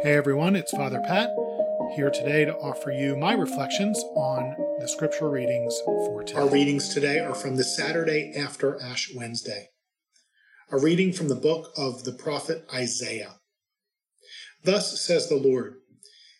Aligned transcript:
Hey 0.00 0.14
everyone, 0.14 0.54
it's 0.54 0.70
Father 0.70 1.00
Pat 1.00 1.30
here 1.96 2.08
today 2.08 2.44
to 2.44 2.54
offer 2.58 2.92
you 2.92 3.16
my 3.16 3.32
reflections 3.32 3.98
on 4.14 4.54
the 4.78 4.86
scripture 4.86 5.28
readings 5.28 5.76
for 5.84 6.22
today. 6.22 6.38
Our 6.38 6.48
readings 6.48 6.94
today 6.94 7.18
are 7.18 7.34
from 7.34 7.56
the 7.56 7.64
Saturday 7.64 8.32
after 8.36 8.80
Ash 8.80 9.10
Wednesday. 9.12 9.70
A 10.70 10.78
reading 10.78 11.12
from 11.12 11.26
the 11.26 11.34
book 11.34 11.72
of 11.76 12.04
the 12.04 12.12
prophet 12.12 12.64
Isaiah. 12.72 13.40
Thus 14.62 15.04
says 15.04 15.28
the 15.28 15.34
Lord 15.34 15.78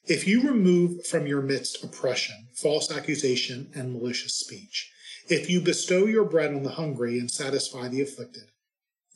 If 0.04 0.28
you 0.28 0.42
remove 0.42 1.04
from 1.04 1.26
your 1.26 1.42
midst 1.42 1.82
oppression, 1.82 2.46
false 2.54 2.92
accusation, 2.92 3.72
and 3.74 3.92
malicious 3.92 4.34
speech, 4.34 4.88
if 5.28 5.50
you 5.50 5.60
bestow 5.60 6.06
your 6.06 6.24
bread 6.24 6.54
on 6.54 6.62
the 6.62 6.70
hungry 6.70 7.18
and 7.18 7.28
satisfy 7.28 7.88
the 7.88 8.02
afflicted, 8.02 8.52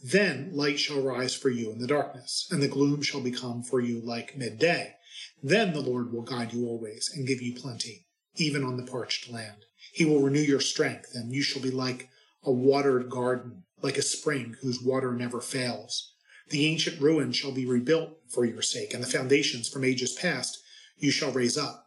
then 0.03 0.51
light 0.53 0.81
shall 0.81 1.01
rise 1.01 1.35
for 1.35 1.49
you 1.49 1.71
in 1.71 1.79
the 1.79 1.87
darkness, 1.87 2.49
and 2.51 2.61
the 2.61 2.69
gloom 2.69 3.03
shall 3.03 3.21
become 3.21 3.63
for 3.63 3.81
you 3.81 4.01
like 4.01 4.37
midday. 4.37 4.97
Then 5.43 5.73
the 5.73 5.81
Lord 5.81 6.13
will 6.13 6.23
guide 6.23 6.53
you 6.53 6.67
always 6.67 7.11
and 7.15 7.27
give 7.27 7.41
you 7.41 7.55
plenty, 7.55 8.07
even 8.37 8.65
on 8.65 8.77
the 8.77 8.91
parched 8.91 9.31
land. 9.31 9.65
He 9.93 10.05
will 10.05 10.21
renew 10.21 10.41
your 10.41 10.61
strength, 10.61 11.11
and 11.15 11.33
you 11.33 11.43
shall 11.43 11.63
be 11.63 11.71
like 11.71 12.09
a 12.43 12.51
watered 12.51 13.11
garden, 13.11 13.63
like 13.81 13.97
a 13.97 14.03
spring 14.03 14.57
whose 14.61 14.83
water 14.83 15.13
never 15.13 15.41
fails. 15.41 16.15
The 16.49 16.67
ancient 16.67 17.01
ruins 17.01 17.37
shall 17.37 17.53
be 17.53 17.65
rebuilt 17.65 18.19
for 18.29 18.45
your 18.45 18.63
sake, 18.63 18.95
and 18.95 19.03
the 19.03 19.09
foundations 19.09 19.69
from 19.69 19.85
ages 19.85 20.13
past 20.13 20.63
you 20.99 21.11
shall 21.11 21.31
raise 21.31 21.57
up. 21.57 21.87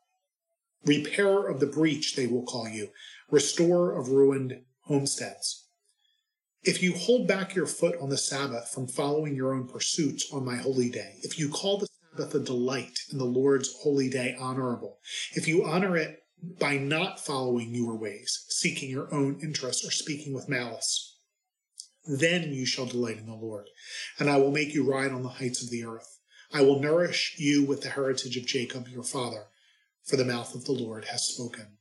Repairer 0.85 1.47
of 1.47 1.59
the 1.59 1.67
breach, 1.67 2.15
they 2.15 2.27
will 2.27 2.43
call 2.43 2.69
you, 2.69 2.89
restorer 3.29 3.97
of 3.97 4.09
ruined 4.09 4.61
homesteads. 4.83 5.64
If 6.65 6.81
you 6.81 6.93
hold 6.93 7.27
back 7.27 7.53
your 7.53 7.67
foot 7.67 7.95
on 8.01 8.09
the 8.09 8.17
Sabbath 8.17 8.71
from 8.73 8.87
following 8.87 9.35
your 9.35 9.53
own 9.53 9.67
pursuits 9.67 10.33
on 10.33 10.43
my 10.43 10.55
holy 10.55 10.89
day, 10.89 11.17
if 11.21 11.37
you 11.37 11.47
call 11.47 11.77
the 11.77 11.87
Sabbath 12.11 12.33
a 12.33 12.39
delight 12.39 12.97
and 13.11 13.19
the 13.19 13.25
Lord's 13.25 13.71
holy 13.83 14.09
day 14.09 14.35
honorable, 14.39 14.97
if 15.33 15.47
you 15.47 15.63
honor 15.63 15.95
it 15.95 16.23
by 16.59 16.77
not 16.77 17.19
following 17.19 17.75
your 17.75 17.95
ways, 17.95 18.47
seeking 18.49 18.89
your 18.89 19.13
own 19.13 19.39
interests, 19.43 19.85
or 19.85 19.91
speaking 19.91 20.33
with 20.33 20.49
malice, 20.49 21.19
then 22.07 22.51
you 22.51 22.65
shall 22.65 22.87
delight 22.87 23.19
in 23.19 23.27
the 23.27 23.35
Lord, 23.35 23.69
and 24.17 24.27
I 24.27 24.37
will 24.37 24.51
make 24.51 24.73
you 24.73 24.91
ride 24.91 25.11
on 25.11 25.21
the 25.21 25.29
heights 25.29 25.63
of 25.63 25.69
the 25.69 25.85
earth. 25.85 26.19
I 26.51 26.61
will 26.61 26.79
nourish 26.79 27.35
you 27.37 27.63
with 27.63 27.83
the 27.83 27.89
heritage 27.89 28.37
of 28.37 28.47
Jacob 28.47 28.87
your 28.87 29.03
father, 29.03 29.45
for 30.03 30.17
the 30.17 30.25
mouth 30.25 30.55
of 30.55 30.65
the 30.65 30.71
Lord 30.71 31.05
has 31.05 31.25
spoken. 31.25 31.77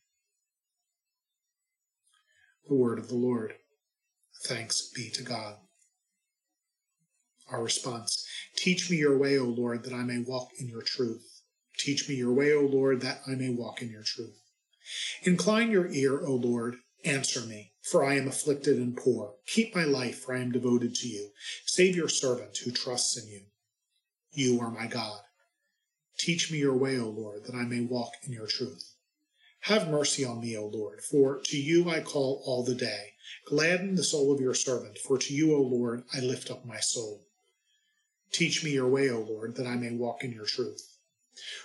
The 2.68 2.74
word 2.74 2.98
of 2.98 3.08
the 3.08 3.14
Lord. 3.14 3.54
Thanks 4.42 4.90
be 4.94 5.10
to 5.10 5.22
God. 5.22 5.56
Our 7.50 7.62
response 7.62 8.26
Teach 8.56 8.90
me 8.90 8.96
your 8.96 9.18
way, 9.18 9.38
O 9.38 9.44
Lord, 9.44 9.84
that 9.84 9.92
I 9.92 10.02
may 10.02 10.18
walk 10.18 10.50
in 10.58 10.68
your 10.68 10.82
truth. 10.82 11.42
Teach 11.78 12.08
me 12.08 12.14
your 12.14 12.32
way, 12.32 12.52
O 12.52 12.62
Lord, 12.62 13.00
that 13.00 13.20
I 13.26 13.34
may 13.34 13.50
walk 13.50 13.82
in 13.82 13.90
your 13.90 14.02
truth. 14.04 14.40
Incline 15.22 15.70
your 15.70 15.90
ear, 15.90 16.24
O 16.24 16.34
Lord, 16.34 16.76
answer 17.04 17.40
me, 17.40 17.72
for 17.82 18.04
I 18.04 18.14
am 18.14 18.28
afflicted 18.28 18.78
and 18.78 18.96
poor. 18.96 19.34
Keep 19.46 19.74
my 19.74 19.84
life, 19.84 20.20
for 20.20 20.34
I 20.34 20.40
am 20.40 20.52
devoted 20.52 20.94
to 20.96 21.08
you. 21.08 21.30
Save 21.66 21.96
your 21.96 22.08
servant 22.08 22.56
who 22.58 22.70
trusts 22.70 23.16
in 23.16 23.28
you. 23.28 23.42
You 24.32 24.60
are 24.60 24.70
my 24.70 24.86
God. 24.86 25.20
Teach 26.18 26.50
me 26.50 26.58
your 26.58 26.76
way, 26.76 26.98
O 26.98 27.08
Lord, 27.08 27.44
that 27.44 27.54
I 27.54 27.64
may 27.64 27.80
walk 27.80 28.12
in 28.24 28.32
your 28.32 28.46
truth. 28.46 28.93
Have 29.64 29.88
mercy 29.88 30.26
on 30.26 30.42
me, 30.42 30.54
O 30.58 30.66
Lord, 30.66 31.00
for 31.00 31.40
to 31.44 31.56
you 31.56 31.88
I 31.88 32.00
call 32.00 32.42
all 32.44 32.64
the 32.64 32.74
day. 32.74 33.14
Gladden 33.48 33.94
the 33.94 34.04
soul 34.04 34.30
of 34.30 34.38
your 34.38 34.52
servant, 34.52 34.98
for 34.98 35.16
to 35.16 35.32
you, 35.32 35.54
O 35.54 35.62
Lord, 35.62 36.04
I 36.12 36.20
lift 36.20 36.50
up 36.50 36.66
my 36.66 36.80
soul. 36.80 37.24
Teach 38.30 38.62
me 38.62 38.72
your 38.72 38.90
way, 38.90 39.08
O 39.08 39.20
Lord, 39.20 39.56
that 39.56 39.66
I 39.66 39.76
may 39.76 39.90
walk 39.90 40.22
in 40.22 40.32
your 40.32 40.44
truth. 40.44 40.98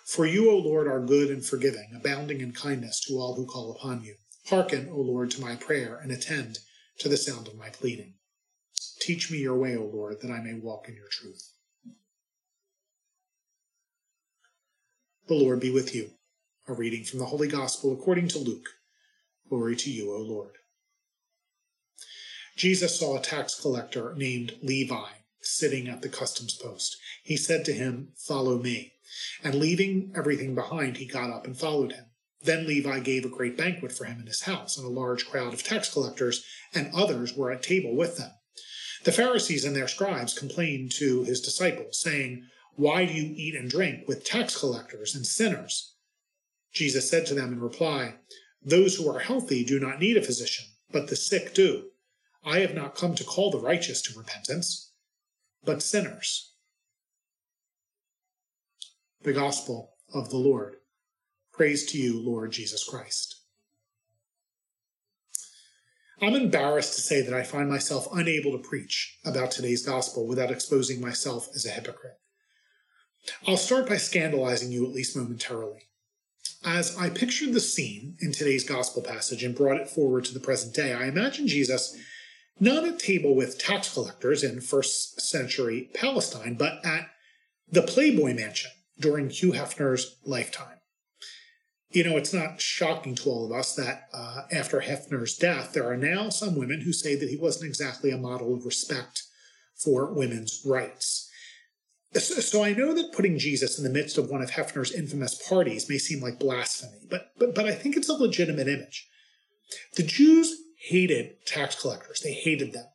For 0.05 0.25
you, 0.25 0.49
O 0.49 0.57
Lord, 0.57 0.87
are 0.87 1.01
good 1.01 1.29
and 1.29 1.45
forgiving, 1.45 1.89
abounding 1.93 2.39
in 2.39 2.53
kindness 2.53 3.01
to 3.01 3.15
all 3.15 3.35
who 3.35 3.45
call 3.45 3.69
upon 3.69 4.01
you. 4.01 4.15
Hearken, 4.45 4.87
O 4.89 5.01
Lord, 5.01 5.31
to 5.31 5.41
my 5.41 5.57
prayer, 5.57 5.97
and 5.97 6.09
attend 6.09 6.59
to 6.99 7.09
the 7.09 7.17
sound 7.17 7.49
of 7.49 7.57
my 7.57 7.67
pleading. 7.67 8.13
Teach 9.01 9.29
me 9.29 9.39
your 9.39 9.57
way, 9.57 9.75
O 9.75 9.83
Lord, 9.83 10.21
that 10.21 10.31
I 10.31 10.39
may 10.39 10.53
walk 10.53 10.87
in 10.87 10.95
your 10.95 11.09
truth. 11.11 11.51
The 15.27 15.35
Lord 15.35 15.59
be 15.59 15.69
with 15.69 15.93
you. 15.93 16.11
A 16.69 16.73
reading 16.73 17.03
from 17.03 17.17
the 17.17 17.25
Holy 17.25 17.47
Gospel 17.47 17.91
according 17.91 18.27
to 18.27 18.37
Luke. 18.37 18.69
Glory 19.49 19.75
to 19.75 19.89
you, 19.89 20.13
O 20.13 20.19
Lord. 20.19 20.57
Jesus 22.55 22.99
saw 22.99 23.17
a 23.17 23.21
tax 23.21 23.59
collector 23.59 24.13
named 24.15 24.55
Levi 24.61 25.09
sitting 25.41 25.87
at 25.87 26.03
the 26.03 26.09
customs 26.09 26.53
post. 26.53 26.95
He 27.23 27.37
said 27.37 27.65
to 27.65 27.73
him, 27.73 28.09
Follow 28.15 28.59
me. 28.59 28.93
And 29.43 29.55
leaving 29.55 30.13
everything 30.15 30.53
behind, 30.53 30.97
he 30.97 31.07
got 31.07 31.31
up 31.31 31.47
and 31.47 31.57
followed 31.57 31.93
him. 31.93 32.05
Then 32.43 32.67
Levi 32.67 32.99
gave 32.99 33.25
a 33.25 33.29
great 33.29 33.57
banquet 33.57 33.91
for 33.91 34.05
him 34.05 34.19
in 34.19 34.27
his 34.27 34.43
house, 34.43 34.77
and 34.77 34.85
a 34.85 34.91
large 34.91 35.27
crowd 35.27 35.55
of 35.55 35.63
tax 35.63 35.91
collectors 35.91 36.45
and 36.75 36.93
others 36.93 37.35
were 37.35 37.49
at 37.49 37.63
table 37.63 37.95
with 37.95 38.17
them. 38.17 38.33
The 39.05 39.11
Pharisees 39.11 39.65
and 39.65 39.75
their 39.75 39.87
scribes 39.87 40.37
complained 40.37 40.91
to 40.97 41.23
his 41.23 41.41
disciples, 41.41 41.99
saying, 41.99 42.43
Why 42.75 43.05
do 43.05 43.13
you 43.13 43.33
eat 43.35 43.55
and 43.55 43.71
drink 43.71 44.07
with 44.07 44.23
tax 44.23 44.55
collectors 44.55 45.15
and 45.15 45.25
sinners? 45.25 45.95
Jesus 46.71 47.09
said 47.09 47.25
to 47.27 47.33
them 47.33 47.53
in 47.53 47.59
reply, 47.59 48.15
Those 48.61 48.95
who 48.95 49.09
are 49.09 49.19
healthy 49.19 49.63
do 49.63 49.79
not 49.79 49.99
need 49.99 50.17
a 50.17 50.21
physician, 50.21 50.65
but 50.91 51.07
the 51.07 51.15
sick 51.15 51.53
do. 51.53 51.85
I 52.45 52.59
have 52.59 52.73
not 52.73 52.95
come 52.95 53.15
to 53.15 53.23
call 53.23 53.51
the 53.51 53.59
righteous 53.59 54.01
to 54.03 54.17
repentance, 54.17 54.93
but 55.63 55.81
sinners. 55.81 56.53
The 59.21 59.33
Gospel 59.33 59.95
of 60.13 60.29
the 60.29 60.37
Lord. 60.37 60.75
Praise 61.51 61.85
to 61.91 61.97
you, 61.97 62.21
Lord 62.21 62.51
Jesus 62.51 62.83
Christ. 62.83 63.35
I'm 66.21 66.35
embarrassed 66.35 66.95
to 66.95 67.01
say 67.01 67.21
that 67.21 67.33
I 67.33 67.43
find 67.43 67.69
myself 67.69 68.07
unable 68.13 68.51
to 68.51 68.67
preach 68.67 69.19
about 69.25 69.51
today's 69.51 69.85
Gospel 69.85 70.27
without 70.27 70.51
exposing 70.51 71.01
myself 71.01 71.49
as 71.55 71.65
a 71.65 71.71
hypocrite. 71.71 72.19
I'll 73.47 73.57
start 73.57 73.87
by 73.87 73.97
scandalizing 73.97 74.71
you 74.71 74.85
at 74.85 74.93
least 74.93 75.15
momentarily. 75.15 75.88
As 76.63 76.97
I 76.97 77.09
pictured 77.09 77.53
the 77.53 77.61
scene 77.61 78.17
in 78.19 78.33
today's 78.33 78.65
gospel 78.65 79.01
passage 79.01 79.43
and 79.43 79.55
brought 79.55 79.79
it 79.79 79.89
forward 79.89 80.25
to 80.25 80.33
the 80.33 80.41
present 80.41 80.75
day, 80.75 80.93
I 80.93 81.05
imagine 81.05 81.47
Jesus 81.47 81.97
not 82.59 82.83
at 82.83 82.99
table 82.99 83.33
with 83.33 83.57
tax 83.57 83.93
collectors 83.93 84.43
in 84.43 84.59
first 84.59 85.21
century 85.21 85.89
Palestine, 85.93 86.55
but 86.55 86.85
at 86.85 87.09
the 87.71 87.81
Playboy 87.81 88.33
Mansion 88.33 88.71
during 88.99 89.29
Hugh 89.29 89.53
Hefner's 89.53 90.17
lifetime. 90.25 90.79
You 91.91 92.03
know, 92.03 92.17
it's 92.17 92.33
not 92.33 92.59
shocking 92.61 93.15
to 93.15 93.29
all 93.29 93.45
of 93.45 93.57
us 93.57 93.75
that 93.75 94.09
uh, 94.13 94.41
after 94.51 94.81
Hefner's 94.81 95.37
death, 95.37 95.71
there 95.73 95.89
are 95.89 95.97
now 95.97 96.29
some 96.29 96.55
women 96.55 96.81
who 96.81 96.91
say 96.91 97.15
that 97.15 97.29
he 97.29 97.37
wasn't 97.37 97.69
exactly 97.69 98.11
a 98.11 98.17
model 98.17 98.53
of 98.53 98.65
respect 98.65 99.23
for 99.75 100.13
women's 100.13 100.61
rights. 100.65 101.28
So 102.13 102.63
I 102.63 102.73
know 102.73 102.95
that 102.95 103.13
putting 103.13 103.37
Jesus 103.37 103.77
in 103.77 103.83
the 103.83 103.89
midst 103.89 104.17
of 104.17 104.29
one 104.29 104.41
of 104.41 104.51
Hefner's 104.51 104.91
infamous 104.91 105.35
parties 105.47 105.87
may 105.87 105.99
seem 105.99 106.21
like 106.21 106.39
blasphemy, 106.39 107.05
but, 107.07 107.31
but, 107.37 107.53
but 107.53 107.65
I 107.65 107.73
think 107.73 107.95
it's 107.95 108.09
a 108.09 108.13
legitimate 108.13 108.67
image. 108.67 109.07
The 109.95 110.03
Jews 110.03 110.55
hated 110.87 111.45
tax 111.45 111.79
collectors. 111.79 112.21
They 112.21 112.33
hated 112.33 112.73
them. 112.73 112.87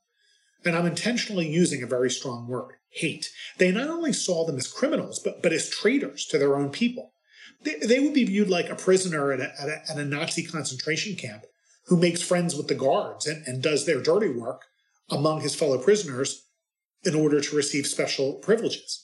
And 0.64 0.74
I'm 0.74 0.86
intentionally 0.86 1.46
using 1.46 1.82
a 1.82 1.86
very 1.86 2.10
strong 2.10 2.48
word, 2.48 2.72
hate. 2.90 3.30
They 3.58 3.70
not 3.70 3.88
only 3.88 4.12
saw 4.12 4.46
them 4.46 4.56
as 4.56 4.66
criminals, 4.66 5.20
but, 5.20 5.42
but 5.42 5.52
as 5.52 5.70
traitors 5.70 6.26
to 6.26 6.38
their 6.38 6.56
own 6.56 6.70
people. 6.70 7.12
They, 7.62 7.76
they 7.76 8.00
would 8.00 8.14
be 8.14 8.24
viewed 8.24 8.48
like 8.48 8.68
a 8.68 8.74
prisoner 8.74 9.30
at 9.30 9.40
a, 9.40 9.52
at 9.60 9.68
a, 9.68 9.90
at 9.90 9.98
a 9.98 10.04
Nazi 10.04 10.42
concentration 10.42 11.14
camp 11.14 11.44
who 11.86 11.96
makes 11.96 12.22
friends 12.22 12.56
with 12.56 12.66
the 12.66 12.74
guards 12.74 13.26
and, 13.26 13.46
and 13.46 13.62
does 13.62 13.86
their 13.86 14.02
dirty 14.02 14.30
work 14.30 14.62
among 15.10 15.42
his 15.42 15.54
fellow 15.54 15.78
prisoners 15.78 16.46
in 17.04 17.14
order 17.14 17.40
to 17.40 17.56
receive 17.56 17.86
special 17.86 18.34
privileges. 18.34 19.03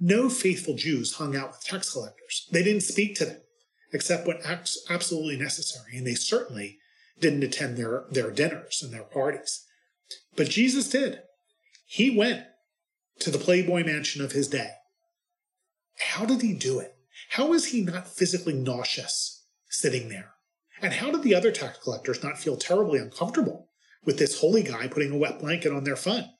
No 0.00 0.28
faithful 0.28 0.74
Jews 0.74 1.14
hung 1.14 1.36
out 1.36 1.52
with 1.52 1.64
tax 1.64 1.92
collectors. 1.92 2.48
They 2.50 2.62
didn't 2.62 2.82
speak 2.82 3.16
to 3.16 3.24
them 3.24 3.40
except 3.92 4.26
when 4.26 4.38
absolutely 4.90 5.36
necessary, 5.36 5.96
and 5.96 6.06
they 6.06 6.14
certainly 6.14 6.78
didn't 7.20 7.44
attend 7.44 7.76
their, 7.76 8.04
their 8.10 8.32
dinners 8.32 8.82
and 8.82 8.92
their 8.92 9.04
parties. 9.04 9.64
But 10.34 10.50
Jesus 10.50 10.90
did. 10.90 11.20
He 11.86 12.10
went 12.10 12.44
to 13.20 13.30
the 13.30 13.38
Playboy 13.38 13.84
mansion 13.84 14.22
of 14.22 14.32
his 14.32 14.48
day. 14.48 14.70
How 15.98 16.24
did 16.24 16.42
he 16.42 16.54
do 16.54 16.80
it? 16.80 16.96
How 17.30 17.46
was 17.46 17.66
he 17.66 17.82
not 17.82 18.08
physically 18.08 18.54
nauseous 18.54 19.44
sitting 19.68 20.08
there? 20.08 20.32
And 20.82 20.92
how 20.92 21.12
did 21.12 21.22
the 21.22 21.36
other 21.36 21.52
tax 21.52 21.78
collectors 21.78 22.22
not 22.22 22.38
feel 22.38 22.56
terribly 22.56 22.98
uncomfortable 22.98 23.70
with 24.04 24.18
this 24.18 24.40
holy 24.40 24.64
guy 24.64 24.88
putting 24.88 25.12
a 25.12 25.16
wet 25.16 25.38
blanket 25.38 25.72
on 25.72 25.84
their 25.84 25.96
fun? 25.96 26.30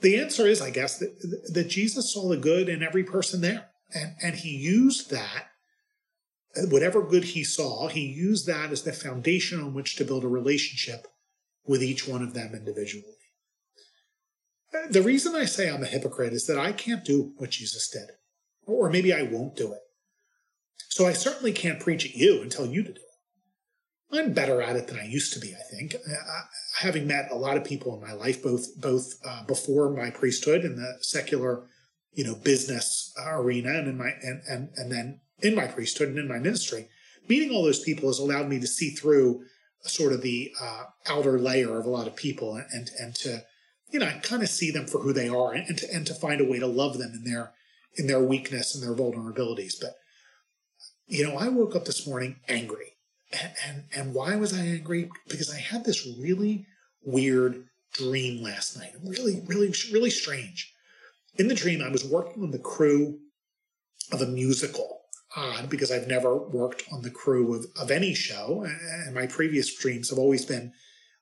The 0.00 0.18
answer 0.18 0.46
is, 0.46 0.60
I 0.60 0.70
guess, 0.70 0.98
that, 0.98 1.50
that 1.52 1.68
Jesus 1.68 2.12
saw 2.12 2.28
the 2.28 2.36
good 2.36 2.68
in 2.68 2.82
every 2.82 3.04
person 3.04 3.40
there. 3.40 3.70
And, 3.92 4.12
and 4.22 4.34
he 4.36 4.50
used 4.50 5.10
that, 5.10 5.46
whatever 6.70 7.02
good 7.02 7.24
he 7.24 7.42
saw, 7.44 7.88
he 7.88 8.06
used 8.06 8.46
that 8.46 8.70
as 8.70 8.82
the 8.82 8.92
foundation 8.92 9.60
on 9.60 9.74
which 9.74 9.96
to 9.96 10.04
build 10.04 10.24
a 10.24 10.28
relationship 10.28 11.06
with 11.66 11.82
each 11.82 12.06
one 12.06 12.22
of 12.22 12.34
them 12.34 12.54
individually. 12.54 13.14
The 14.90 15.02
reason 15.02 15.34
I 15.34 15.46
say 15.46 15.70
I'm 15.70 15.82
a 15.82 15.86
hypocrite 15.86 16.32
is 16.32 16.46
that 16.46 16.58
I 16.58 16.72
can't 16.72 17.04
do 17.04 17.32
what 17.36 17.50
Jesus 17.50 17.88
did. 17.88 18.10
or 18.66 18.90
maybe 18.90 19.14
I 19.14 19.22
won't 19.22 19.56
do 19.56 19.72
it. 19.72 19.80
So 20.90 21.06
I 21.06 21.12
certainly 21.12 21.52
can't 21.52 21.80
preach 21.80 22.04
at 22.04 22.14
you 22.14 22.42
and 22.42 22.50
tell 22.50 22.66
you 22.66 22.82
to 22.82 22.92
do 22.92 23.00
it. 23.00 23.07
I'm 24.10 24.32
better 24.32 24.62
at 24.62 24.76
it 24.76 24.86
than 24.86 24.98
I 24.98 25.04
used 25.04 25.34
to 25.34 25.40
be, 25.40 25.54
I 25.54 25.62
think. 25.70 25.94
I, 25.94 26.40
having 26.80 27.06
met 27.06 27.30
a 27.30 27.36
lot 27.36 27.56
of 27.56 27.64
people 27.64 27.94
in 27.94 28.00
my 28.00 28.12
life, 28.12 28.42
both 28.42 28.80
both 28.80 29.14
uh, 29.26 29.44
before 29.44 29.90
my 29.90 30.10
priesthood 30.10 30.64
in 30.64 30.76
the 30.76 30.98
secular, 31.02 31.66
you 32.12 32.24
know, 32.24 32.34
business 32.34 33.12
arena, 33.26 33.70
and 33.70 33.88
in 33.88 33.98
my 33.98 34.10
and 34.22 34.42
and 34.48 34.70
and 34.76 34.90
then 34.90 35.20
in 35.40 35.54
my 35.54 35.66
priesthood 35.66 36.08
and 36.08 36.18
in 36.18 36.28
my 36.28 36.38
ministry, 36.38 36.88
meeting 37.28 37.50
all 37.50 37.64
those 37.64 37.82
people 37.82 38.08
has 38.08 38.18
allowed 38.18 38.48
me 38.48 38.58
to 38.60 38.66
see 38.66 38.90
through 38.90 39.44
sort 39.82 40.12
of 40.12 40.22
the 40.22 40.52
uh, 40.60 40.84
outer 41.08 41.38
layer 41.38 41.78
of 41.78 41.86
a 41.86 41.90
lot 41.90 42.06
of 42.06 42.16
people 42.16 42.54
and 42.54 42.66
and, 42.72 42.90
and 42.98 43.14
to 43.14 43.44
you 43.90 43.98
know 43.98 44.10
kind 44.22 44.42
of 44.42 44.48
see 44.48 44.70
them 44.70 44.86
for 44.86 45.00
who 45.00 45.12
they 45.12 45.28
are 45.28 45.52
and 45.52 45.78
to, 45.78 45.94
and 45.94 46.06
to 46.06 46.14
find 46.14 46.40
a 46.40 46.48
way 46.48 46.58
to 46.58 46.66
love 46.66 46.98
them 46.98 47.12
in 47.14 47.30
their 47.30 47.52
in 47.96 48.06
their 48.06 48.22
weakness 48.22 48.74
and 48.74 48.82
their 48.82 48.94
vulnerabilities. 48.94 49.74
But 49.78 49.94
you 51.06 51.26
know, 51.26 51.36
I 51.36 51.48
woke 51.48 51.76
up 51.76 51.84
this 51.84 52.06
morning 52.06 52.40
angry. 52.48 52.97
And, 53.32 53.52
and, 53.66 53.84
and 53.94 54.14
why 54.14 54.36
was 54.36 54.52
I 54.54 54.62
angry? 54.62 55.10
Because 55.28 55.52
I 55.52 55.58
had 55.58 55.84
this 55.84 56.06
really 56.18 56.66
weird 57.02 57.64
dream 57.92 58.42
last 58.42 58.76
night. 58.76 58.92
Really, 59.04 59.42
really, 59.46 59.72
really 59.92 60.10
strange. 60.10 60.72
In 61.36 61.48
the 61.48 61.54
dream, 61.54 61.82
I 61.82 61.88
was 61.88 62.04
working 62.04 62.42
on 62.42 62.50
the 62.50 62.58
crew 62.58 63.18
of 64.12 64.22
a 64.22 64.26
musical. 64.26 64.96
Odd, 65.36 65.68
because 65.68 65.92
I've 65.92 66.08
never 66.08 66.34
worked 66.34 66.84
on 66.90 67.02
the 67.02 67.10
crew 67.10 67.54
of, 67.54 67.66
of 67.78 67.90
any 67.90 68.14
show. 68.14 68.66
And 69.04 69.14
my 69.14 69.26
previous 69.26 69.72
dreams 69.74 70.08
have 70.08 70.18
always 70.18 70.46
been 70.46 70.72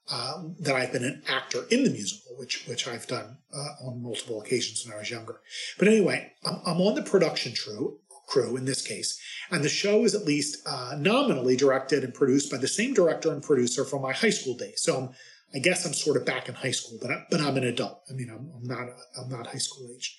uh, 0.09 0.45
that 0.61 0.77
I've 0.77 0.93
been 0.93 1.05
an 1.05 1.23
actor 1.29 1.65
in 1.71 1.83
the 1.83 1.91
musical, 1.91 2.37
which 2.39 2.65
which 2.67 2.87
I've 2.87 3.09
done 3.09 3.39
uh, 3.53 3.85
on 3.85 4.03
multiple 4.03 4.41
occasions 4.41 4.85
when 4.85 4.95
I 4.95 4.99
was 5.01 5.11
younger. 5.11 5.41
But 5.77 5.89
anyway, 5.89 6.33
I'm, 6.45 6.61
I'm 6.65 6.81
on 6.81 6.95
the 6.95 7.03
production 7.03 7.53
crew, 7.55 7.99
crew 8.27 8.57
in 8.57 8.65
this 8.65 8.83
case. 8.83 9.19
And 9.51 9.63
the 9.63 9.69
show 9.69 10.05
is 10.05 10.15
at 10.15 10.25
least 10.25 10.67
uh, 10.67 10.97
nominally 10.99 11.57
directed 11.57 12.05
and 12.05 12.13
produced 12.13 12.51
by 12.51 12.59
the 12.59 12.69
same 12.69 12.93
director 12.95 13.33
and 13.33 13.43
producer 13.43 13.85
from 13.85 14.03
my 14.03 14.13
high 14.13 14.31
school 14.31 14.57
days. 14.57 14.83
So 14.83 14.97
I'm, 14.97 15.09
I 15.55 15.59
guess 15.59 15.87
I'm 15.87 15.95
sort 15.95 16.17
of 16.17 16.27
back 16.27 16.49
in 16.49 16.55
high 16.55 16.73
school, 16.73 16.99
but 17.01 17.11
I, 17.11 17.25
but 17.31 17.41
I'm 17.41 17.57
an 17.57 17.65
adult. 17.65 18.03
I 18.11 18.15
mean, 18.15 18.29
I'm, 18.31 18.51
I'm 18.55 18.67
not 18.67 18.89
I'm 19.17 19.29
not 19.29 19.47
high 19.47 19.59
school 19.59 19.89
age. 19.95 20.17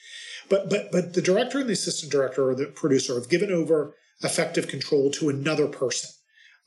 But 0.50 0.70
but 0.70 0.92
but 0.92 1.14
the 1.14 1.22
director 1.22 1.60
and 1.60 1.68
the 1.68 1.74
assistant 1.74 2.12
director 2.12 2.50
or 2.50 2.56
the 2.56 2.68
producer 2.68 3.16
have 3.16 3.30
given 3.30 3.52
over 3.52 3.96
effective 4.24 4.68
control 4.68 5.12
to 5.12 5.30
another 5.30 5.68
person. 5.68 6.12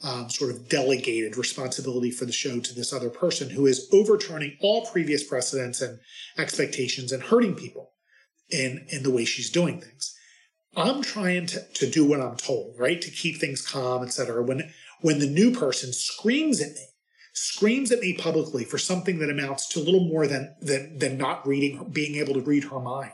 Um, 0.02 0.30
sort 0.30 0.50
of 0.50 0.66
delegated 0.66 1.36
responsibility 1.36 2.10
for 2.10 2.24
the 2.24 2.32
show 2.32 2.58
to 2.58 2.74
this 2.74 2.90
other 2.90 3.10
person 3.10 3.50
who 3.50 3.66
is 3.66 3.86
overturning 3.92 4.56
all 4.62 4.86
previous 4.86 5.22
precedents 5.22 5.82
and 5.82 5.98
expectations 6.38 7.12
and 7.12 7.22
hurting 7.22 7.54
people 7.54 7.92
in 8.48 8.86
in 8.88 9.02
the 9.02 9.10
way 9.10 9.26
she's 9.26 9.50
doing 9.50 9.78
things. 9.78 10.16
I'm 10.76 11.02
trying 11.02 11.46
to, 11.46 11.60
to 11.74 11.90
do 11.90 12.04
what 12.04 12.20
I'm 12.20 12.36
told, 12.36 12.78
right? 12.78 13.00
To 13.00 13.10
keep 13.10 13.38
things 13.38 13.66
calm, 13.66 14.02
etc. 14.04 14.42
When 14.42 14.72
when 15.00 15.18
the 15.18 15.26
new 15.26 15.50
person 15.50 15.92
screams 15.92 16.60
at 16.60 16.72
me, 16.72 16.86
screams 17.32 17.90
at 17.90 18.00
me 18.00 18.12
publicly 18.16 18.64
for 18.64 18.78
something 18.78 19.18
that 19.18 19.30
amounts 19.30 19.68
to 19.68 19.80
a 19.80 19.82
little 19.82 20.04
more 20.04 20.26
than 20.26 20.54
than 20.60 20.98
than 20.98 21.18
not 21.18 21.46
reading, 21.46 21.90
being 21.92 22.16
able 22.16 22.34
to 22.34 22.40
read 22.40 22.64
her 22.64 22.80
mind. 22.80 23.12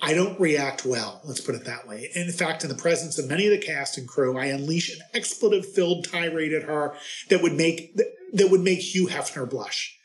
I 0.00 0.14
don't 0.14 0.38
react 0.38 0.86
well, 0.86 1.20
let's 1.24 1.40
put 1.40 1.56
it 1.56 1.64
that 1.64 1.88
way. 1.88 2.08
In 2.14 2.30
fact, 2.30 2.62
in 2.62 2.68
the 2.68 2.76
presence 2.76 3.18
of 3.18 3.28
many 3.28 3.46
of 3.46 3.50
the 3.50 3.66
cast 3.66 3.98
and 3.98 4.06
crew, 4.06 4.38
I 4.38 4.46
unleash 4.46 4.94
an 4.94 5.00
expletive-filled 5.12 6.06
tirade 6.08 6.52
at 6.52 6.62
her 6.62 6.94
that 7.30 7.42
would 7.42 7.54
make 7.54 7.96
that 8.32 8.50
would 8.50 8.60
make 8.60 8.78
Hugh 8.78 9.08
Hefner 9.08 9.48
blush 9.48 9.97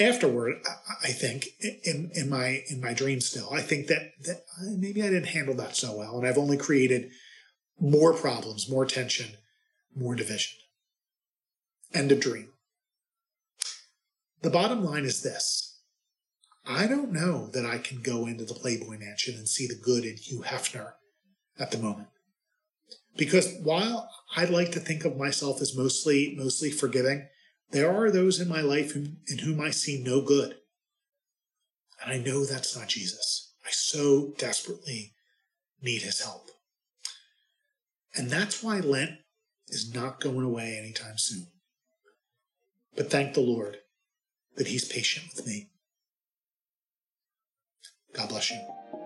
afterward, 0.00 0.56
I 1.02 1.08
think 1.08 1.48
in 1.84 2.10
in 2.14 2.28
my 2.28 2.62
in 2.68 2.80
my 2.80 2.94
dream 2.94 3.20
still, 3.20 3.52
I 3.52 3.60
think 3.60 3.86
that 3.88 4.12
that 4.24 4.42
maybe 4.62 5.02
I 5.02 5.10
didn't 5.10 5.28
handle 5.28 5.54
that 5.54 5.76
so 5.76 5.96
well, 5.96 6.18
and 6.18 6.26
I've 6.26 6.38
only 6.38 6.56
created 6.56 7.10
more 7.78 8.12
problems, 8.12 8.70
more 8.70 8.86
tension, 8.86 9.36
more 9.94 10.14
division. 10.14 10.58
End 11.92 12.12
of 12.12 12.20
dream. 12.20 12.50
The 14.42 14.50
bottom 14.50 14.84
line 14.84 15.04
is 15.04 15.22
this. 15.22 15.80
I 16.66 16.86
don't 16.86 17.12
know 17.12 17.48
that 17.48 17.66
I 17.66 17.78
can 17.78 18.00
go 18.00 18.26
into 18.26 18.44
the 18.44 18.54
Playboy 18.54 18.98
Mansion 18.98 19.34
and 19.34 19.48
see 19.48 19.66
the 19.66 19.74
good 19.74 20.04
in 20.04 20.16
Hugh 20.16 20.42
Hefner 20.46 20.92
at 21.58 21.70
the 21.70 21.78
moment. 21.78 22.08
Because 23.16 23.54
while 23.62 24.08
I'd 24.36 24.50
like 24.50 24.72
to 24.72 24.80
think 24.80 25.04
of 25.04 25.16
myself 25.16 25.60
as 25.60 25.76
mostly 25.76 26.34
mostly 26.38 26.70
forgiving, 26.70 27.28
there 27.70 27.94
are 27.94 28.10
those 28.10 28.40
in 28.40 28.48
my 28.48 28.60
life 28.60 28.96
in, 28.96 29.18
in 29.28 29.38
whom 29.38 29.60
I 29.60 29.70
see 29.70 30.02
no 30.02 30.20
good. 30.20 30.56
And 32.02 32.12
I 32.12 32.18
know 32.18 32.44
that's 32.44 32.76
not 32.76 32.88
Jesus. 32.88 33.52
I 33.64 33.70
so 33.70 34.32
desperately 34.38 35.12
need 35.82 36.02
his 36.02 36.20
help. 36.20 36.50
And 38.16 38.30
that's 38.30 38.62
why 38.62 38.80
Lent 38.80 39.12
is 39.68 39.94
not 39.94 40.20
going 40.20 40.44
away 40.44 40.76
anytime 40.78 41.16
soon. 41.16 41.46
But 42.96 43.10
thank 43.10 43.34
the 43.34 43.40
Lord 43.40 43.78
that 44.56 44.66
he's 44.66 44.84
patient 44.84 45.26
with 45.34 45.46
me. 45.46 45.68
God 48.12 48.28
bless 48.28 48.50
you. 48.50 48.99